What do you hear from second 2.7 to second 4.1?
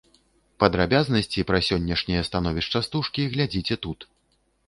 стужкі глядзіце тут.